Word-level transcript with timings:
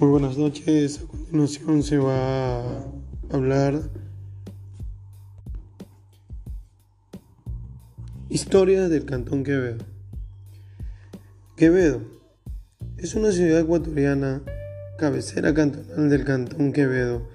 Muy 0.00 0.08
buenas 0.08 0.36
noches. 0.36 0.98
A 0.98 1.06
continuación 1.06 1.84
se 1.84 1.98
va 1.98 2.58
a 2.58 2.84
hablar 3.30 3.80
historia 8.28 8.88
del 8.88 9.04
Cantón 9.04 9.44
Quevedo. 9.44 9.84
Quevedo 11.56 12.00
es 12.98 13.14
una 13.14 13.30
ciudad 13.30 13.60
ecuatoriana, 13.60 14.42
cabecera 14.98 15.54
cantonal 15.54 16.10
del 16.10 16.24
Cantón 16.24 16.72
Quevedo, 16.72 17.28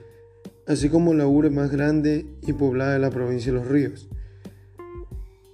así 0.67 0.89
como 0.89 1.13
la 1.13 1.27
urbe 1.27 1.51
más 1.51 1.71
grande 1.71 2.25
y 2.45 2.51
poblada 2.51 2.91
de 2.91 2.99
la 2.99 3.09
provincia 3.09 3.53
de 3.53 3.59
Los 3.59 3.69
Ríos. 3.69 4.09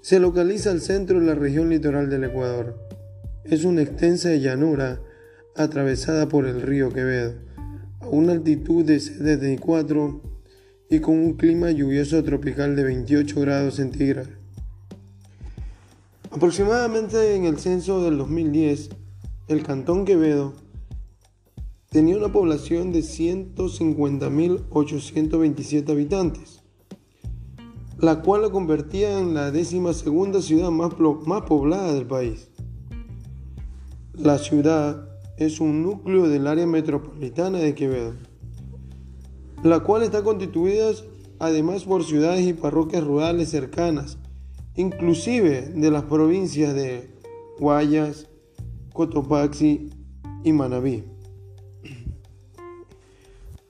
Se 0.02 0.20
localiza 0.20 0.72
al 0.72 0.82
centro 0.82 1.20
de 1.20 1.28
la 1.28 1.36
región 1.36 1.70
litoral 1.70 2.10
del 2.10 2.24
Ecuador. 2.24 2.79
Es 3.43 3.64
una 3.64 3.83
extensa 3.83 4.33
llanura 4.33 5.00
atravesada 5.55 6.27
por 6.27 6.45
el 6.45 6.61
río 6.61 6.91
Quevedo, 6.91 7.36
a 8.01 8.07
una 8.07 8.33
altitud 8.33 8.83
de 8.86 9.00
74 9.00 10.21
y 10.89 11.00
con 11.00 11.18
un 11.18 11.33
clima 11.33 11.71
lluvioso 11.71 12.23
tropical 12.23 12.75
de 12.75 12.83
28 12.83 13.39
grados 13.39 13.75
centígrados. 13.75 14.33
Aproximadamente 16.31 17.36
en 17.36 17.45
el 17.45 17.59
censo 17.59 18.04
del 18.04 18.18
2010, 18.18 18.89
el 19.47 19.61
Cantón 19.64 20.04
Quevedo 20.05 20.54
tenía 21.89 22.17
una 22.17 22.31
población 22.31 22.92
de 22.92 23.00
150.827 23.00 25.89
habitantes, 25.89 26.61
la 27.97 28.21
cual 28.21 28.42
lo 28.42 28.51
convertía 28.51 29.17
en 29.17 29.33
la 29.33 29.51
décima 29.51 29.93
segunda 29.93 30.42
ciudad 30.42 30.71
más, 30.71 30.92
más 31.25 31.43
poblada 31.43 31.93
del 31.93 32.06
país. 32.06 32.50
La 34.14 34.38
ciudad 34.38 35.15
es 35.38 35.59
un 35.59 35.83
núcleo 35.83 36.30
del 36.30 36.47
área 36.47 36.66
metropolitana 36.66 37.59
de 37.59 37.75
Quevedo, 37.75 38.14
la 39.64 39.81
cual 39.81 40.03
está 40.03 40.23
constituida 40.23 40.94
además 41.39 41.83
por 41.83 42.03
ciudades 42.03 42.45
y 42.45 42.53
parroquias 42.53 43.03
rurales 43.03 43.50
cercanas, 43.50 44.17
inclusive 44.75 45.61
de 45.61 45.91
las 45.91 46.03
provincias 46.03 46.73
de 46.73 47.09
Guayas, 47.59 48.30
Cotopaxi 48.94 49.89
y 50.44 50.53
Manabí. 50.53 51.03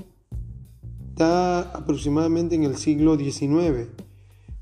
está 1.09 1.63
aproximadamente 1.63 2.55
en 2.55 2.63
el 2.63 2.77
siglo 2.77 3.19
XIX, 3.19 3.89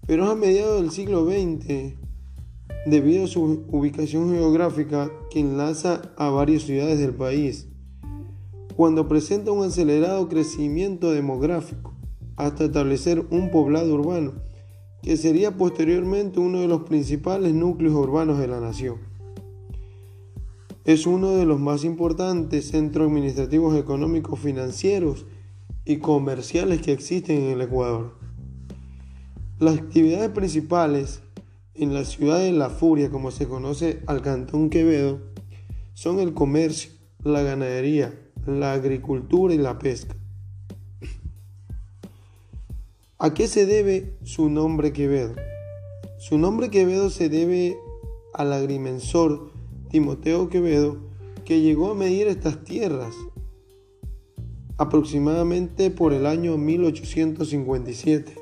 pero 0.07 0.31
a 0.31 0.35
mediados 0.35 0.81
del 0.81 0.93
siglo 0.93 1.27
XX, 1.27 1.93
debido 2.87 3.25
a 3.25 3.29
su 3.29 3.67
ubicación 3.69 4.31
geográfica 4.31 5.11
que 5.31 5.41
enlaza 5.41 6.01
a 6.17 6.31
varias 6.31 6.63
ciudades 6.63 6.99
del 6.99 7.13
país, 7.13 7.69
cuando 8.77 9.09
presenta 9.09 9.53
un 9.53 9.63
acelerado 9.63 10.27
crecimiento 10.31 11.13
demográfico 11.13 11.93
hasta 12.37 12.65
establecer 12.65 13.27
un 13.29 13.51
poblado 13.51 13.93
urbano 13.93 14.54
que 15.05 15.19
sería 15.19 15.55
posteriormente 15.59 16.41
uno 16.41 16.61
de 16.61 16.67
los 16.67 16.85
principales 16.85 17.53
núcleos 17.53 17.95
urbanos 17.95 18.39
de 18.39 18.49
la 18.49 18.59
nación. 18.59 18.97
Es 20.87 21.07
uno 21.07 21.33
de 21.33 21.45
los 21.45 21.61
más 21.61 21.85
importantes 21.85 22.69
centros 22.69 23.09
administrativos 23.09 23.77
económicos, 23.77 24.41
financieros 24.41 25.27
y 25.85 25.99
comerciales 25.99 26.81
que 26.81 26.93
existen 26.93 27.37
en 27.37 27.51
el 27.51 27.61
Ecuador. 27.61 28.15
Las 29.59 29.77
actividades 29.77 30.31
principales 30.31 31.21
en 31.75 31.93
la 31.93 32.07
ciudad 32.07 32.39
de 32.39 32.53
La 32.53 32.71
Furia, 32.71 33.11
como 33.11 33.31
se 33.31 33.47
conoce 33.47 34.01
al 34.07 34.23
Cantón 34.23 34.71
Quevedo, 34.71 35.21
son 35.93 36.19
el 36.19 36.33
comercio, 36.33 36.93
la 37.23 37.43
ganadería, 37.43 38.19
la 38.47 38.73
agricultura 38.73 39.53
y 39.53 39.59
la 39.59 39.79
pesca. 39.79 40.17
¿A 43.25 43.33
qué 43.33 43.49
se 43.49 43.65
debe 43.65 44.19
su 44.23 44.51
nombre 44.51 44.93
Quevedo? 44.93 45.35
Su 46.19 46.37
nombre 46.37 46.69
Quevedo 46.69 47.09
se 47.09 47.31
debe 47.31 47.79
al 48.35 48.53
agrimensor 48.53 49.51
Timoteo 49.89 50.51
Quevedo 50.51 50.99
que 51.47 51.63
llegó 51.63 51.91
a 51.91 51.95
medir 51.95 52.27
estas 52.27 52.65
tierras 52.65 53.15
aproximadamente 54.77 55.91
por 55.91 56.13
el 56.13 56.27
año 56.27 56.59
1857 56.59 58.35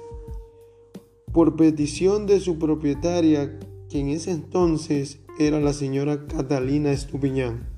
por 1.32 1.54
petición 1.54 2.26
de 2.26 2.40
su 2.40 2.58
propietaria 2.58 3.60
que 3.88 4.00
en 4.00 4.08
ese 4.08 4.32
entonces 4.32 5.20
era 5.38 5.60
la 5.60 5.74
señora 5.74 6.26
Catalina 6.26 6.90
Estupiñán. 6.90 7.68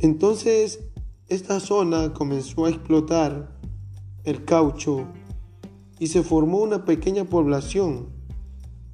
Entonces 0.00 0.80
esta 1.30 1.58
zona 1.58 2.12
comenzó 2.12 2.66
a 2.66 2.68
explotar 2.68 3.53
el 4.24 4.44
caucho 4.44 5.06
y 5.98 6.08
se 6.08 6.22
formó 6.22 6.58
una 6.58 6.84
pequeña 6.84 7.24
población 7.24 8.08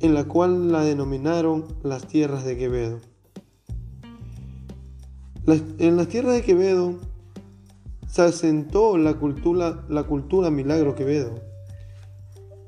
en 0.01 0.15
la 0.15 0.25
cual 0.25 0.73
la 0.73 0.83
denominaron 0.83 1.67
las 1.83 2.07
tierras 2.07 2.45
de 2.45 2.57
Quevedo. 2.57 3.01
En 5.79 5.97
las 5.97 6.09
tierras 6.09 6.35
de 6.35 6.43
Quevedo 6.43 6.95
se 8.07 8.23
asentó 8.23 8.97
la 8.99 9.15
cultura, 9.15 9.85
la 9.89 10.05
cultura 10.05 10.51
Milagro 10.51 10.95
Quevedo. 10.95 11.35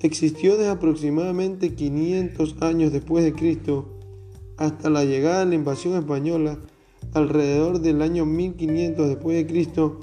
Existió 0.00 0.56
desde 0.56 0.70
aproximadamente 0.70 1.74
500 1.74 2.56
años 2.60 2.92
después 2.92 3.24
de 3.24 3.32
Cristo 3.32 3.98
hasta 4.56 4.90
la 4.90 5.04
llegada 5.04 5.40
de 5.40 5.46
la 5.46 5.54
invasión 5.54 5.94
española 5.96 6.58
alrededor 7.14 7.80
del 7.80 8.02
año 8.02 8.26
1500 8.26 9.08
después 9.08 9.36
de 9.36 9.46
Cristo 9.46 10.00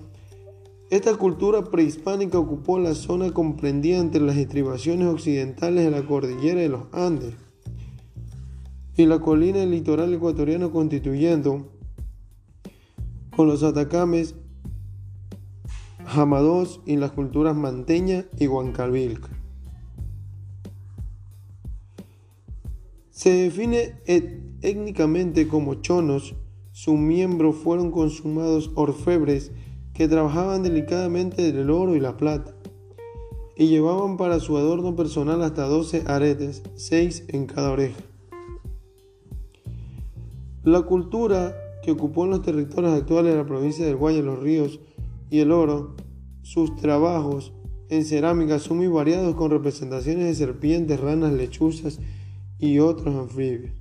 esta 0.90 1.16
cultura 1.16 1.64
prehispánica 1.66 2.40
ocupó 2.40 2.80
la 2.80 2.96
zona 2.96 3.32
comprendida 3.32 4.00
entre 4.00 4.22
las 4.22 4.38
estribaciones 4.38 5.08
occidentales 5.08 5.86
de 5.86 5.92
la 5.92 6.04
cordillera 6.04 6.62
de 6.62 6.70
los 6.70 6.84
Andes 6.92 7.36
y 8.98 9.06
la 9.06 9.20
colina 9.20 9.60
del 9.60 9.72
litoral 9.72 10.14
ecuatoriano 10.14 10.72
constituyendo 10.72 11.72
con 13.36 13.48
los 13.48 13.64
atacames 13.64 14.36
Jamados 16.06 16.82
y 16.88 16.96
las 16.96 17.12
culturas 17.12 17.56
manteña 17.56 18.26
y 18.40 18.48
huancalvilca. 18.48 19.30
Se 23.12 23.32
define 23.32 24.02
étnicamente 24.08 25.48
como 25.48 25.76
chonos, 25.76 26.36
sus 26.72 26.98
miembros 26.98 27.58
fueron 27.58 27.92
consumados 27.92 28.72
orfebres 28.74 29.52
que 30.00 30.08
trabajaban 30.08 30.64
delicadamente 30.64 31.52
del 31.52 31.70
oro 31.70 31.94
y 31.94 32.00
la 32.00 32.16
plata, 32.16 32.56
y 33.58 33.68
llevaban 33.68 34.16
para 34.16 34.40
su 34.40 34.56
adorno 34.56 34.96
personal 34.96 35.44
hasta 35.44 35.66
12 35.66 36.04
aretes, 36.08 36.64
6 36.76 37.26
en 37.28 37.46
cada 37.48 37.72
oreja. 37.72 38.00
La 40.64 40.84
cultura 40.84 41.54
que 41.84 41.92
ocupó 41.92 42.24
en 42.24 42.30
los 42.30 42.42
territorios 42.44 42.94
actuales 42.94 43.34
de 43.34 43.40
la 43.40 43.46
provincia 43.46 43.86
del 43.86 43.98
Guaya, 43.98 44.22
los 44.22 44.40
ríos 44.40 44.80
y 45.30 45.40
el 45.40 45.52
oro, 45.52 45.98
sus 46.44 46.78
trabajos 46.78 47.52
en 47.90 48.06
cerámica 48.06 48.58
son 48.60 48.78
muy 48.78 48.88
variados 48.88 49.36
con 49.36 49.52
representaciones 49.52 50.28
de 50.28 50.34
serpientes, 50.34 50.98
ranas, 50.98 51.34
lechuzas 51.34 52.00
y 52.58 52.80
otros 52.80 53.14
anfibios. 53.14 53.74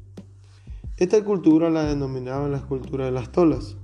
Esta 0.97 1.25
cultura 1.25 1.71
la 1.71 1.85
denominaban 1.85 2.51
la 2.51 2.63
cultura 2.63 3.05
de 3.05 3.13
las 3.13 3.31
tolas. 3.31 3.77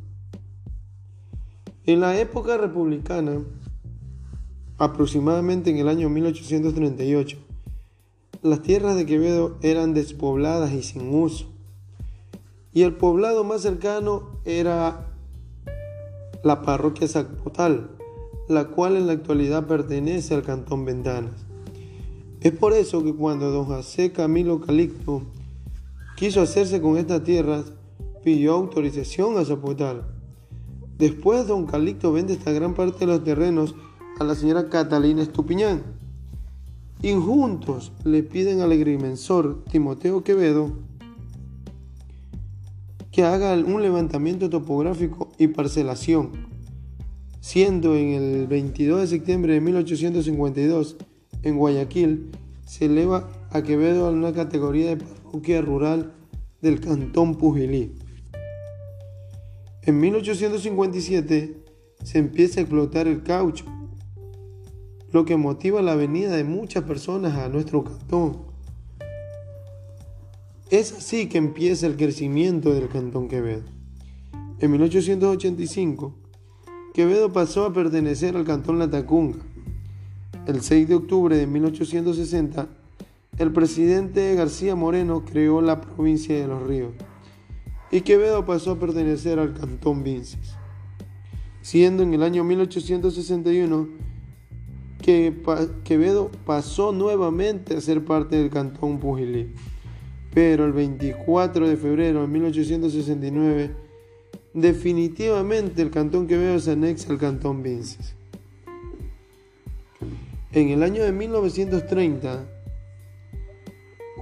En 1.86 2.00
la 2.00 2.18
época 2.18 2.56
republicana, 2.56 3.42
aproximadamente 4.78 5.68
en 5.68 5.76
el 5.76 5.88
año 5.88 6.08
1838, 6.08 7.36
las 8.40 8.62
tierras 8.62 8.96
de 8.96 9.04
Quevedo 9.04 9.58
eran 9.60 9.92
despobladas 9.92 10.72
y 10.72 10.82
sin 10.82 11.14
uso. 11.14 11.44
Y 12.72 12.84
el 12.84 12.94
poblado 12.94 13.44
más 13.44 13.60
cercano 13.60 14.30
era 14.46 15.12
la 16.42 16.62
parroquia 16.62 17.06
Zapotal, 17.06 17.90
la 18.48 18.68
cual 18.68 18.96
en 18.96 19.06
la 19.06 19.12
actualidad 19.12 19.66
pertenece 19.66 20.34
al 20.34 20.42
cantón 20.42 20.86
Ventanas. 20.86 21.44
Es 22.40 22.52
por 22.52 22.72
eso 22.72 23.04
que 23.04 23.14
cuando 23.14 23.50
don 23.50 23.66
José 23.66 24.10
Camilo 24.10 24.62
Calixto 24.62 25.20
quiso 26.16 26.40
hacerse 26.40 26.80
con 26.80 26.96
estas 26.96 27.24
tierras, 27.24 27.74
pidió 28.22 28.54
autorización 28.54 29.36
a 29.36 29.44
Zapotal 29.44 30.13
Después 30.98 31.46
don 31.46 31.66
Calixto 31.66 32.12
vende 32.12 32.34
esta 32.34 32.52
gran 32.52 32.74
parte 32.74 33.00
de 33.00 33.06
los 33.06 33.24
terrenos 33.24 33.74
a 34.18 34.24
la 34.24 34.34
señora 34.34 34.68
Catalina 34.68 35.22
Estupiñán. 35.22 35.82
Y 37.02 37.12
juntos 37.12 37.92
le 38.04 38.22
piden 38.22 38.60
al 38.60 38.72
agrimensor 38.72 39.64
Timoteo 39.70 40.22
Quevedo 40.22 40.72
que 43.10 43.22
haga 43.22 43.54
un 43.54 43.82
levantamiento 43.82 44.50
topográfico 44.50 45.30
y 45.38 45.48
parcelación, 45.48 46.30
siendo 47.40 47.94
en 47.94 48.08
el 48.14 48.46
22 48.46 49.02
de 49.02 49.06
septiembre 49.06 49.52
de 49.54 49.60
1852 49.60 50.96
en 51.42 51.56
Guayaquil 51.56 52.30
se 52.66 52.86
eleva 52.86 53.28
a 53.50 53.62
Quevedo 53.62 54.06
a 54.06 54.10
una 54.10 54.32
categoría 54.32 54.88
de 54.88 55.04
parroquia 55.04 55.60
rural 55.60 56.12
del 56.60 56.80
Cantón 56.80 57.36
Pujilí. 57.36 57.92
En 59.86 60.00
1857 60.00 61.62
se 62.02 62.18
empieza 62.18 62.58
a 62.58 62.62
explotar 62.62 63.06
el 63.06 63.22
caucho, 63.22 63.66
lo 65.12 65.26
que 65.26 65.36
motiva 65.36 65.82
la 65.82 65.94
venida 65.94 66.34
de 66.34 66.44
muchas 66.44 66.84
personas 66.84 67.36
a 67.36 67.50
nuestro 67.50 67.84
cantón 67.84 68.54
es 70.70 70.92
así 70.92 71.28
que 71.28 71.36
empieza 71.36 71.86
el 71.86 71.96
crecimiento 71.96 72.72
del 72.72 72.88
Cantón 72.88 73.28
Quevedo. 73.28 73.62
En 74.58 74.70
1885, 74.70 76.14
Quevedo 76.94 77.32
pasó 77.32 77.66
a 77.66 77.72
pertenecer 77.72 78.36
al 78.36 78.44
Cantón 78.44 78.78
Latacunga. 78.78 79.38
El 80.46 80.62
6 80.62 80.88
de 80.88 80.94
octubre 80.94 81.36
de 81.36 81.46
1860, 81.46 82.68
el 83.38 83.52
presidente 83.52 84.34
García 84.34 84.74
Moreno 84.74 85.24
creó 85.24 85.60
la 85.60 85.80
provincia 85.82 86.34
de 86.34 86.48
Los 86.48 86.62
Ríos 86.62 86.92
y 87.94 88.00
Quevedo 88.00 88.44
pasó 88.44 88.72
a 88.72 88.78
pertenecer 88.80 89.38
al 89.38 89.54
Cantón 89.54 90.02
Vinces, 90.02 90.56
siendo 91.62 92.02
en 92.02 92.12
el 92.12 92.24
año 92.24 92.42
1861 92.42 93.88
que 95.00 95.32
Quevedo 95.84 96.28
pasó 96.44 96.90
nuevamente 96.90 97.76
a 97.76 97.80
ser 97.80 98.04
parte 98.04 98.34
del 98.34 98.50
Cantón 98.50 98.98
Pujilí 98.98 99.54
pero 100.34 100.66
el 100.66 100.72
24 100.72 101.68
de 101.68 101.76
febrero 101.76 102.22
de 102.22 102.26
1869 102.26 103.70
definitivamente 104.54 105.80
el 105.80 105.92
Cantón 105.92 106.26
Quevedo 106.26 106.58
se 106.58 106.72
anexa 106.72 107.12
al 107.12 107.18
Cantón 107.18 107.62
Vinces. 107.62 108.14
En 110.50 110.70
el 110.70 110.82
año 110.82 111.04
de 111.04 111.12
1930, 111.12 112.44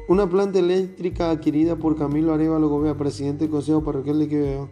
una 0.08 0.28
planta 0.28 0.58
eléctrica 0.58 1.30
adquirida 1.30 1.76
por 1.76 1.96
Camilo 1.96 2.34
Arevalo 2.34 2.68
Gobea, 2.68 2.96
presidente 2.96 3.44
del 3.44 3.50
Consejo 3.50 3.84
Parroquial 3.84 4.18
de 4.18 4.28
Quevedo, 4.28 4.68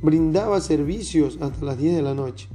brindaba 0.00 0.60
servicios 0.60 1.38
hasta 1.40 1.64
las 1.64 1.78
10 1.78 1.96
de 1.96 2.02
la 2.02 2.14
noche. 2.14 2.48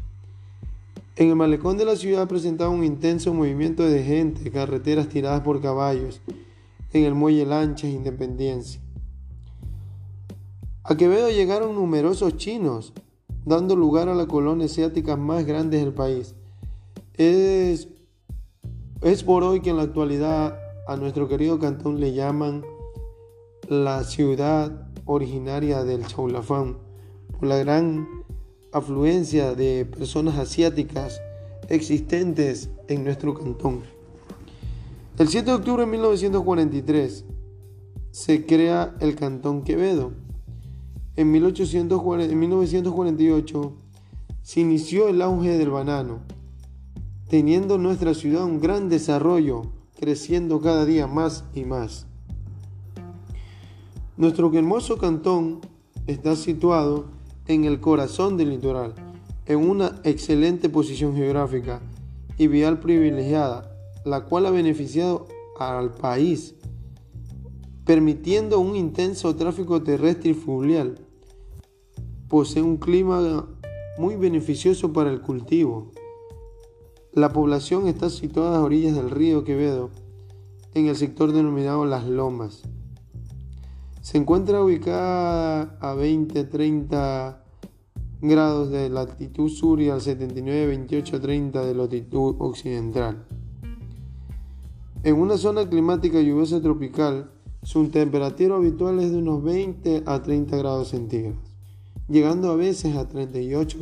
En 1.15 1.29
el 1.29 1.35
malecón 1.35 1.77
de 1.77 1.85
la 1.85 1.95
ciudad 1.95 2.27
presentaba 2.27 2.69
un 2.69 2.83
intenso 2.83 3.33
movimiento 3.33 3.83
de 3.83 4.03
gente, 4.03 4.51
carreteras 4.51 5.09
tiradas 5.09 5.41
por 5.41 5.61
caballos, 5.61 6.21
en 6.93 7.03
el 7.03 7.15
muelle 7.15 7.45
Lanchas 7.45 7.89
Independencia. 7.89 8.79
A 10.83 10.95
Quevedo 10.95 11.29
llegaron 11.29 11.75
numerosos 11.75 12.37
chinos, 12.37 12.93
dando 13.45 13.75
lugar 13.75 14.07
a 14.07 14.15
la 14.15 14.25
colonia 14.27 14.67
asiática 14.67 15.17
más 15.17 15.45
grande 15.45 15.79
del 15.79 15.93
país. 15.93 16.35
Es, 17.15 17.89
es 19.01 19.23
por 19.23 19.43
hoy 19.43 19.59
que 19.59 19.71
en 19.71 19.77
la 19.77 19.83
actualidad 19.83 20.66
a 20.87 20.95
nuestro 20.95 21.27
querido 21.27 21.59
cantón 21.59 21.99
le 21.99 22.13
llaman 22.13 22.63
la 23.67 24.05
ciudad 24.05 24.87
originaria 25.05 25.83
del 25.83 26.07
Chaulafán, 26.07 26.77
por 27.37 27.47
la 27.47 27.57
gran 27.57 28.07
afluencia 28.71 29.53
de 29.53 29.85
personas 29.85 30.37
asiáticas 30.37 31.21
existentes 31.67 32.69
en 32.87 33.03
nuestro 33.03 33.33
cantón. 33.33 33.81
El 35.19 35.27
7 35.27 35.45
de 35.45 35.57
octubre 35.57 35.83
de 35.83 35.91
1943 35.91 37.25
se 38.11 38.45
crea 38.45 38.95
el 39.01 39.15
Cantón 39.15 39.63
Quevedo. 39.63 40.13
En, 41.15 41.31
1948 41.31 43.73
se 44.41 44.59
inició 44.61 45.09
el 45.09 45.21
auge 45.21 45.57
del 45.57 45.71
banano, 45.71 46.19
teniendo 47.27 47.77
nuestra 47.77 48.13
ciudad 48.13 48.45
un 48.45 48.61
gran 48.61 48.87
desarrollo, 48.87 49.63
creciendo 49.99 50.61
cada 50.61 50.85
día 50.85 51.07
más 51.07 51.43
y 51.53 51.65
más. 51.65 52.05
Nuestro 54.15 54.51
hermoso 54.53 54.97
cantón 54.97 55.61
está 56.07 56.35
situado 56.35 57.05
en 57.47 57.65
el 57.65 57.79
corazón 57.79 58.37
del 58.37 58.49
litoral, 58.49 58.93
en 59.45 59.69
una 59.69 59.99
excelente 60.03 60.69
posición 60.69 61.15
geográfica 61.15 61.81
y 62.37 62.47
vial 62.47 62.79
privilegiada 62.79 63.77
la 64.07 64.21
cual 64.21 64.45
ha 64.45 64.51
beneficiado 64.51 65.27
al 65.59 65.91
país, 65.91 66.55
permitiendo 67.85 68.59
un 68.59 68.75
intenso 68.75 69.35
tráfico 69.35 69.83
terrestre 69.83 70.31
y 70.31 70.33
fluvial. 70.33 70.99
Posee 72.27 72.61
un 72.61 72.77
clima 72.77 73.47
muy 73.97 74.15
beneficioso 74.15 74.93
para 74.93 75.11
el 75.11 75.21
cultivo. 75.21 75.91
La 77.13 77.33
población 77.33 77.87
está 77.87 78.09
situada 78.09 78.49
a 78.49 78.53
las 78.53 78.63
orillas 78.63 78.95
del 78.95 79.09
río 79.09 79.43
Quevedo, 79.43 79.89
en 80.73 80.87
el 80.87 80.95
sector 80.95 81.31
denominado 81.31 81.85
Las 81.85 82.05
Lomas. 82.05 82.63
Se 84.01 84.17
encuentra 84.17 84.63
ubicada 84.63 85.77
a 85.81 85.95
20-30 85.95 87.37
grados 88.21 88.69
de 88.69 88.89
latitud 88.89 89.49
sur 89.49 89.81
y 89.81 89.89
al 89.89 90.01
79-28-30 90.01 91.65
de 91.65 91.73
latitud 91.73 92.35
occidental. 92.39 93.25
En 95.03 95.15
una 95.15 95.37
zona 95.37 95.67
climática 95.67 96.21
lluviosa 96.21 96.61
tropical, 96.61 97.31
su 97.63 97.87
temperatura 97.89 98.55
habitual 98.55 98.99
es 98.99 99.11
de 99.11 99.17
unos 99.17 99.43
20 99.43 100.03
a 100.05 100.21
30 100.21 100.57
grados 100.57 100.89
centígrados, 100.89 101.39
llegando 102.07 102.51
a 102.51 102.55
veces 102.55 102.95
a 102.95 103.07
38 103.07 103.77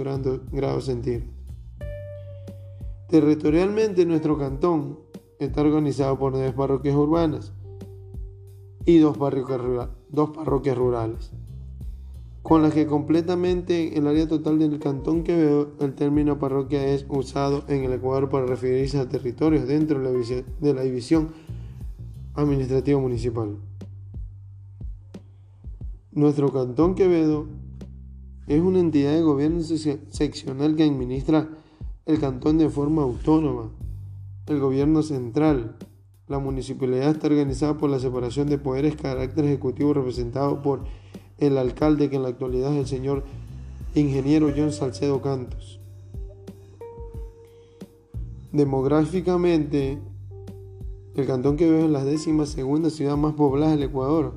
grados 0.51 0.86
centígrados. 0.86 1.34
Territorialmente, 3.09 4.05
nuestro 4.05 4.37
cantón 4.37 4.99
está 5.39 5.61
organizado 5.61 6.17
por 6.17 6.33
nueve 6.33 6.53
parroquias 6.53 6.95
urbanas 6.95 7.53
y 8.85 8.97
dos 8.99 9.17
parroquias 9.17 10.77
rurales 10.77 11.31
con 12.45 12.61
las 12.61 12.75
que 12.75 12.85
completamente 12.85 13.97
el 13.97 14.05
área 14.05 14.27
total 14.27 14.59
del 14.59 14.77
cantón 14.77 15.23
Quevedo, 15.23 15.71
el 15.79 15.95
término 15.95 16.37
parroquia 16.37 16.85
es 16.89 17.03
usado 17.09 17.63
en 17.67 17.83
el 17.83 17.93
Ecuador 17.93 18.29
para 18.29 18.45
referirse 18.45 18.99
a 18.99 19.09
territorios 19.09 19.67
dentro 19.67 19.97
de 19.97 20.73
la 20.75 20.83
división 20.83 21.29
administrativa 22.35 22.99
municipal. 22.99 23.57
Nuestro 26.12 26.53
cantón 26.53 26.93
Quevedo 26.93 27.47
es 28.45 28.62
una 28.62 28.79
entidad 28.79 29.13
de 29.13 29.24
gobierno 29.24 29.63
seccional 29.63 30.75
que 30.75 30.83
administra 30.83 31.50
el 32.05 32.19
cantón 32.19 32.57
de 32.57 32.69
forma 32.69 33.03
autónoma. 33.03 33.71
El 34.47 34.59
gobierno 34.59 35.01
central, 35.01 35.77
la 36.27 36.39
municipalidad 36.39 37.12
está 37.12 37.27
organizada 37.27 37.77
por 37.77 37.89
la 37.89 38.00
separación 38.00 38.47
de 38.47 38.57
poderes, 38.57 38.95
carácter 38.95 39.45
ejecutivo 39.45 39.93
representado 39.93 40.62
por 40.62 40.83
el 41.38 41.57
alcalde 41.57 42.09
que 42.09 42.17
en 42.17 42.24
la 42.24 42.29
actualidad 42.29 42.74
es 42.74 42.79
el 42.79 42.88
señor 42.88 43.24
ingeniero 43.95 44.51
John 44.55 44.71
Salcedo 44.71 45.21
Cantos. 45.21 45.81
Demográficamente, 48.51 50.00
el 51.15 51.25
cantón 51.25 51.57
que 51.57 51.83
es 51.83 51.89
la 51.89 52.05
décima 52.05 52.45
segunda 52.45 52.89
ciudad 52.89 53.17
más 53.17 53.33
poblada 53.33 53.71
del 53.71 53.83
Ecuador, 53.83 54.33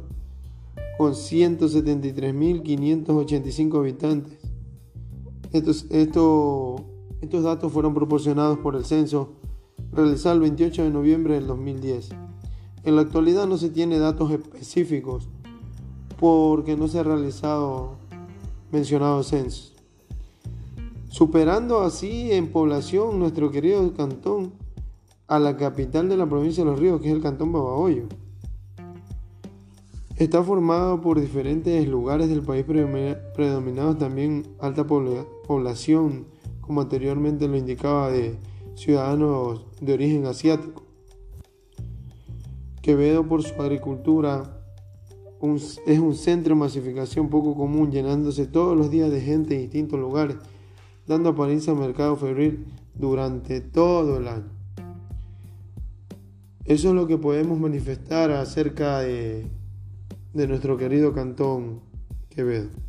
con 0.97 1.13
173.585 1.13 3.79
habitantes. 3.79 4.39
Estos, 5.53 5.87
estos 7.21 7.43
datos 7.43 7.73
fueron 7.73 7.95
proporcionados 7.95 8.59
por 8.59 8.77
el 8.77 8.85
censo 8.85 9.31
realizado 9.93 10.35
el 10.37 10.41
28 10.43 10.85
de 10.85 10.91
noviembre 10.91 11.35
del 11.35 11.47
2010. 11.47 12.11
En 12.85 12.97
la 12.97 13.03
actualidad 13.03 13.47
no 13.47 13.57
se 13.59 13.71
tiene 13.71 13.99
datos 13.99 14.31
específicos 14.31 15.29
porque 16.19 16.77
no 16.77 16.89
se 16.89 17.01
ha 17.01 17.03
realizado 17.03 17.97
mencionado 18.71 19.23
censo. 19.23 19.73
Superando 21.09 21.81
así 21.81 22.33
en 22.33 22.53
población 22.53 23.19
nuestro 23.19 23.51
querido 23.51 23.93
cantón 23.95 24.53
a 25.27 25.39
la 25.39 25.57
capital 25.57 26.09
de 26.09 26.17
la 26.17 26.27
provincia 26.27 26.65
de 26.65 26.71
Los 26.71 26.79
Ríos, 26.79 27.01
que 27.01 27.09
es 27.09 27.15
el 27.15 27.23
cantón 27.23 27.53
Babahoyo. 27.53 28.05
Está 30.17 30.43
formado 30.43 31.01
por 31.01 31.21
diferentes 31.21 31.87
lugares 31.89 32.29
del 32.29 32.43
país 32.43 32.65
predominados 32.65 33.99
también 33.99 34.47
alta 34.59 34.87
población, 34.87 36.27
como 36.69 36.83
anteriormente 36.83 37.49
lo 37.49 37.57
indicaba, 37.57 38.11
de 38.11 38.37
ciudadanos 38.75 39.65
de 39.81 39.95
origen 39.95 40.27
asiático. 40.27 40.85
Quevedo 42.83 43.27
por 43.27 43.43
su 43.43 43.61
agricultura, 43.61 44.63
es 45.87 45.99
un 45.99 46.15
centro 46.15 46.55
de 46.55 46.61
masificación 46.61 47.31
poco 47.31 47.57
común, 47.57 47.91
llenándose 47.91 48.47
todos 48.47 48.77
los 48.77 48.91
días 48.91 49.11
de 49.11 49.23
gente 49.23 49.55
en 49.55 49.63
distintos 49.63 49.99
lugares, 49.99 50.37
dando 51.07 51.31
apariencia 51.31 51.73
al 51.73 51.79
mercado 51.79 52.17
febril 52.17 52.67
durante 52.95 53.63
todo 53.63 54.19
el 54.19 54.29
año. 54.29 54.53
Eso 56.67 56.89
es 56.89 56.95
lo 56.95 57.07
que 57.07 57.17
podemos 57.17 57.59
manifestar 57.59 58.31
acerca 58.31 58.99
de, 58.99 59.47
de 60.35 60.47
nuestro 60.47 60.77
querido 60.77 61.15
Cantón 61.15 61.81
Quevedo. 62.29 62.88